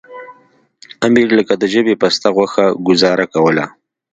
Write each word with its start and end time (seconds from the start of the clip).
امیر 1.07 1.27
لکه 1.37 1.53
د 1.61 1.63
ژبې 1.73 1.95
پسته 2.01 2.27
غوښه 2.35 2.65
ګوزاره 2.87 3.25
کوله. 3.33 3.65